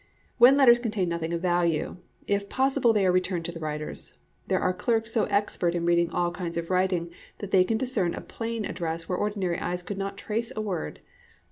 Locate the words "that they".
7.37-7.63